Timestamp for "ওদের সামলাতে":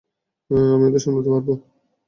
0.87-1.29